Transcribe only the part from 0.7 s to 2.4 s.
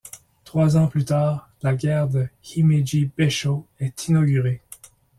ans plus tard, la gare de